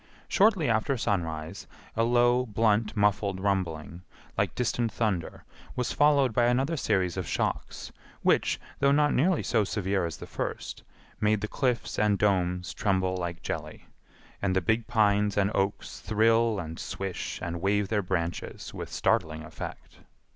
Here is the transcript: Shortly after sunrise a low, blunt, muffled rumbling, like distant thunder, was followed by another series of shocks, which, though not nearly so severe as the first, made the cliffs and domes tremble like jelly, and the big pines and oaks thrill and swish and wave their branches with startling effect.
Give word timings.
Shortly 0.27 0.67
after 0.67 0.97
sunrise 0.97 1.67
a 1.95 2.03
low, 2.03 2.47
blunt, 2.47 2.97
muffled 2.97 3.39
rumbling, 3.39 4.01
like 4.35 4.55
distant 4.55 4.91
thunder, 4.91 5.45
was 5.75 5.91
followed 5.91 6.33
by 6.33 6.45
another 6.45 6.75
series 6.75 7.17
of 7.17 7.27
shocks, 7.27 7.91
which, 8.23 8.59
though 8.79 8.91
not 8.91 9.13
nearly 9.13 9.43
so 9.43 9.63
severe 9.63 10.05
as 10.07 10.17
the 10.17 10.25
first, 10.25 10.81
made 11.19 11.39
the 11.41 11.47
cliffs 11.47 11.99
and 11.99 12.17
domes 12.17 12.73
tremble 12.73 13.15
like 13.15 13.43
jelly, 13.43 13.85
and 14.41 14.55
the 14.55 14.59
big 14.61 14.87
pines 14.87 15.37
and 15.37 15.51
oaks 15.53 15.99
thrill 15.99 16.57
and 16.59 16.79
swish 16.79 17.37
and 17.39 17.61
wave 17.61 17.87
their 17.89 18.01
branches 18.01 18.73
with 18.73 18.91
startling 18.91 19.43
effect. 19.43 19.99